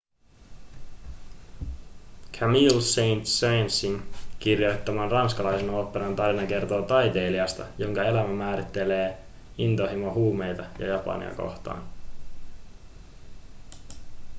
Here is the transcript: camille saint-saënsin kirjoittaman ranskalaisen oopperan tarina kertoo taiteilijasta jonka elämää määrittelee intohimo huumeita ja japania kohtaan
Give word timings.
camille 2.39 2.81
saint-saënsin 2.81 4.01
kirjoittaman 4.39 5.11
ranskalaisen 5.11 5.69
oopperan 5.69 6.15
tarina 6.15 6.45
kertoo 6.47 6.81
taiteilijasta 6.81 7.65
jonka 7.77 8.03
elämää 8.03 8.33
määrittelee 8.47 9.17
intohimo 9.57 10.13
huumeita 10.13 10.65
ja 10.79 10.87
japania 10.87 11.35
kohtaan 11.35 11.83